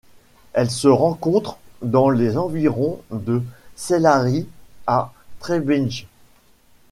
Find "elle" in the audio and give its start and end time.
0.53-0.71